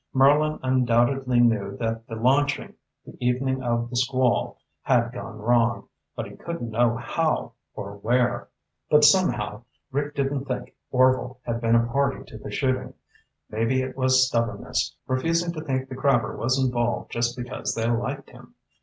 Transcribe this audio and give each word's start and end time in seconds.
Merlin 0.15 0.57
undoubtedly 0.63 1.39
knew 1.39 1.77
that 1.77 2.07
the 2.07 2.15
launching 2.15 2.73
the 3.05 3.15
evening 3.23 3.61
of 3.61 3.91
the 3.91 3.95
squall 3.95 4.57
had 4.81 5.11
gone 5.13 5.37
wrong, 5.37 5.89
but 6.15 6.25
he 6.25 6.35
couldn't 6.35 6.71
know 6.71 6.97
how, 6.97 7.51
or 7.75 7.97
where. 7.97 8.49
But 8.89 9.03
somehow, 9.03 9.61
Rick 9.91 10.15
didn't 10.15 10.45
think 10.45 10.73
Orvil 10.89 11.39
had 11.43 11.61
been 11.61 11.75
a 11.75 11.85
party 11.85 12.23
to 12.31 12.39
the 12.39 12.49
shooting. 12.49 12.95
Maybe 13.51 13.83
it 13.83 13.95
was 13.95 14.25
stubbornness, 14.27 14.95
refusing 15.05 15.53
to 15.53 15.61
think 15.61 15.87
the 15.87 15.95
crabber 15.95 16.35
was 16.35 16.57
involved 16.59 17.11
just 17.11 17.37
because 17.37 17.75
they 17.75 17.87
liked 17.87 18.31
him. 18.31 18.55